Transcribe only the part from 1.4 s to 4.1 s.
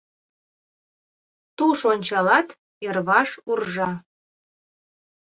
Туш ончалат Йырваш уржа